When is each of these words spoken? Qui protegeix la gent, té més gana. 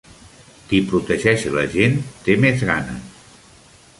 Qui 0.71 0.79
protegeix 0.93 1.43
la 1.57 1.67
gent, 1.75 2.01
té 2.29 2.39
més 2.47 2.65
gana. 2.73 2.97